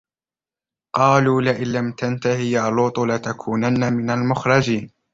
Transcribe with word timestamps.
قَالُوا 0.95 1.41
لَئِنْ 1.41 1.71
لَمْ 1.71 1.91
تَنْتَهِ 1.91 2.37
يَا 2.37 2.69
لُوطُ 2.69 2.99
لَتَكُونَنَّ 2.99 3.93
مِنَ 3.93 4.09
الْمُخْرَجِينَ 4.09 4.91